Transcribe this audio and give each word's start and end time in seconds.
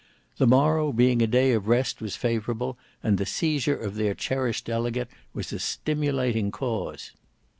The 0.37 0.47
morrow 0.47 0.91
being 0.91 1.21
a 1.21 1.27
day 1.27 1.51
of 1.53 1.67
rest 1.67 2.01
was 2.01 2.15
favourable, 2.15 2.75
and 3.03 3.19
the 3.19 3.25
seizure 3.27 3.77
of 3.77 3.93
their 3.93 4.15
cherished 4.15 4.65
delegate 4.65 5.09
was 5.31 5.53
a 5.53 5.59
stimulating 5.59 6.49
cause. 6.49 7.11